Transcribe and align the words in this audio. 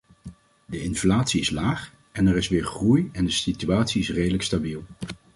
De 0.65 0.81
inflatie 0.83 1.41
is 1.41 1.49
laag, 1.49 1.91
er 2.11 2.37
is 2.37 2.49
weer 2.49 2.63
groei 2.65 3.09
en 3.11 3.25
de 3.25 3.31
situatie 3.31 4.01
is 4.01 4.09
redelijk 4.09 4.43
stabiel. 4.43 4.83